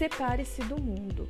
separe-se 0.00 0.62
do 0.62 0.80
mundo. 0.80 1.28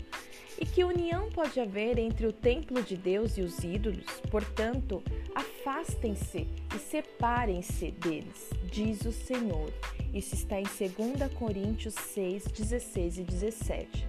E 0.56 0.64
que 0.64 0.84
união 0.84 1.28
pode 1.30 1.58
haver 1.58 1.98
entre 1.98 2.24
o 2.24 2.32
templo 2.32 2.80
de 2.80 2.96
Deus 2.96 3.36
e 3.36 3.40
os 3.40 3.64
ídolos? 3.64 4.06
Portanto, 4.30 5.02
afastem-se 5.34 6.46
e 6.72 6.78
separem-se 6.78 7.90
deles, 7.90 8.50
diz 8.70 9.00
o 9.04 9.10
Senhor. 9.10 9.72
Isso 10.14 10.36
está 10.36 10.60
em 10.60 10.64
2 10.64 11.32
Coríntios 11.32 11.94
6, 11.94 12.44
16 12.44 13.18
e 13.18 13.22
17. 13.24 14.08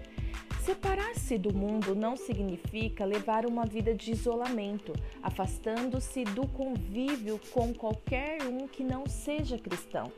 Separar-se 0.65 1.39
do 1.39 1.51
mundo 1.51 1.95
não 1.95 2.15
significa 2.15 3.03
levar 3.03 3.47
uma 3.47 3.65
vida 3.65 3.95
de 3.95 4.11
isolamento, 4.11 4.93
afastando-se 5.23 6.23
do 6.23 6.47
convívio 6.47 7.39
com 7.51 7.73
qualquer 7.73 8.43
um 8.43 8.67
que 8.67 8.83
não 8.83 9.07
seja 9.07 9.57
cristão. 9.57 10.11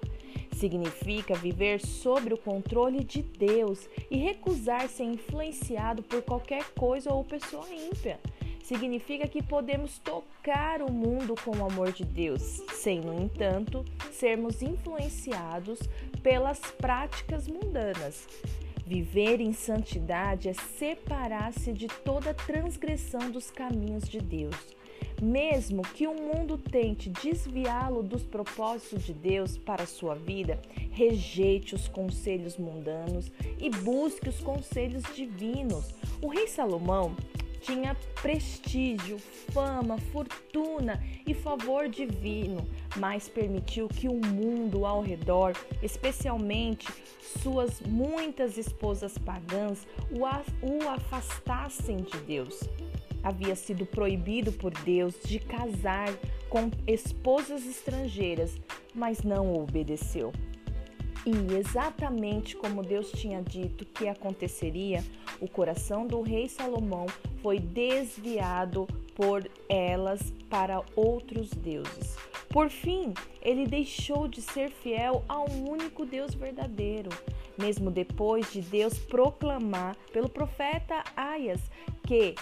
Significa 0.52 1.34
viver 1.34 1.80
sob 1.80 2.34
o 2.34 2.38
controle 2.38 3.06
de 3.06 3.22
Deus 3.22 3.88
e 4.12 4.18
recusar 4.18 4.90
ser 4.90 5.06
influenciado 5.06 6.04
por 6.04 6.22
qualquer 6.22 6.66
coisa 6.72 7.14
ou 7.14 7.24
pessoa 7.24 7.66
ímpia. 7.74 8.20
Significa 8.62 9.28
que 9.30 9.42
podemos 9.42 9.98
tocar 10.00 10.82
o 10.82 10.92
mundo 10.92 11.36
com 11.44 11.52
o 11.52 11.66
amor 11.66 11.94
de 11.94 12.04
Deus, 12.04 12.62
sem, 12.74 13.00
no 13.00 13.14
entanto, 13.14 13.86
sermos 14.12 14.62
influenciados 14.62 15.80
pelas 16.22 16.60
práticas 16.60 17.48
mundanas. 17.48 18.28
Viver 18.86 19.40
em 19.40 19.54
santidade 19.54 20.50
é 20.50 20.54
separar-se 20.54 21.72
de 21.72 21.88
toda 21.88 22.34
transgressão 22.34 23.32
dos 23.32 23.50
caminhos 23.50 24.10
de 24.10 24.20
Deus. 24.20 24.56
Mesmo 25.22 25.84
que 25.84 26.06
o 26.06 26.14
mundo 26.14 26.58
tente 26.58 27.10
desviá-lo 27.10 28.04
dos 28.04 28.24
propósitos 28.24 29.04
de 29.04 29.14
Deus 29.14 29.58
para 29.58 29.84
a 29.84 29.88
sua 29.88 30.16
vida, 30.16 30.60
rejeite 30.92 31.76
os 31.76 31.88
conselhos 31.88 32.58
mundanos 32.58 33.32
e 33.58 33.70
busque 33.70 34.28
os 34.28 34.42
conselhos 34.42 35.04
divinos. 35.16 35.94
O 36.22 36.28
rei 36.28 36.48
Salomão 36.48 37.16
tinha 37.64 37.96
prestígio, 38.22 39.18
fama, 39.52 39.98
fortuna 40.12 41.02
e 41.26 41.34
favor 41.34 41.88
divino, 41.88 42.68
mas 42.98 43.30
permitiu 43.30 43.88
que 43.88 44.08
o 44.10 44.16
mundo 44.16 44.86
ao 44.86 45.02
redor, 45.02 45.54
especialmente 45.82 46.88
suas 47.42 47.82
muitas 47.82 48.58
esposas 48.58 49.18
pagãs, 49.18 49.88
o 50.12 50.90
afastassem 50.90 51.98
de 51.98 52.18
Deus. 52.20 52.62
Havia 53.24 53.56
sido 53.56 53.86
proibido 53.86 54.52
por 54.52 54.72
Deus 54.72 55.16
de 55.24 55.40
casar 55.40 56.14
com 56.50 56.70
esposas 56.86 57.66
estrangeiras, 57.66 58.60
mas 58.94 59.24
não 59.24 59.54
obedeceu. 59.54 60.34
E 61.26 61.56
exatamente 61.56 62.54
como 62.58 62.84
Deus 62.84 63.10
tinha 63.12 63.42
dito 63.42 63.86
que 63.86 64.10
aconteceria, 64.10 65.02
o 65.44 65.50
coração 65.50 66.08
do 66.08 66.22
rei 66.22 66.48
Salomão 66.48 67.06
foi 67.42 67.60
desviado 67.60 68.88
por 69.14 69.46
elas 69.68 70.32
para 70.50 70.82
outros 70.96 71.50
deuses. 71.50 72.16
Por 72.50 72.70
fim, 72.70 73.14
ele 73.42 73.68
deixou 73.68 74.26
de 74.26 74.42
ser 74.42 74.72
fiel 74.72 75.22
ao 75.28 75.46
único 75.52 76.06
Deus 76.06 76.34
verdadeiro, 76.34 77.10
mesmo 77.58 77.92
depois 77.92 78.54
de 78.54 78.62
Deus 78.62 78.98
proclamar 78.98 79.98
pelo 80.14 80.30
profeta 80.30 81.04
Aias 81.14 81.60
que 82.08 82.36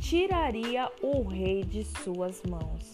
tiraria 0.00 0.88
o 1.02 1.22
rei 1.22 1.64
de 1.64 1.82
suas 1.84 2.40
mãos. 2.44 2.92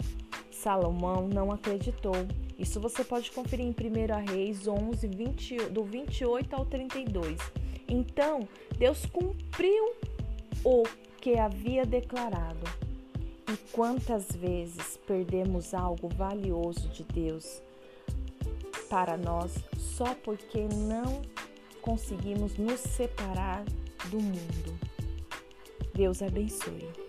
Salomão 0.50 1.28
não 1.28 1.52
acreditou. 1.52 2.14
Isso 2.58 2.80
você 2.80 3.04
pode 3.04 3.30
conferir 3.30 3.66
em 3.66 3.70
1 3.72 4.32
Reis 4.32 4.66
11, 4.66 5.06
20, 5.06 5.56
do 5.66 5.84
28 5.84 6.56
ao 6.56 6.64
32. 6.64 7.64
Então, 7.89 8.48
Deus 8.77 9.06
cumpriu 9.06 9.95
o 10.64 10.83
que 11.20 11.39
havia 11.39 11.84
declarado. 11.84 12.64
E 13.52 13.56
quantas 13.72 14.33
vezes 14.33 14.98
perdemos 15.06 15.74
algo 15.74 16.08
valioso 16.08 16.89
de 16.89 17.05
Deus 17.05 17.62
para 18.89 19.17
nós 19.17 19.52
só 19.78 20.14
porque 20.14 20.67
não 20.74 21.22
conseguimos 21.83 22.56
nos 22.56 22.80
separar 22.80 23.64
do 24.11 24.18
mundo? 24.18 24.78
Deus 25.95 26.22
abençoe. 26.22 27.03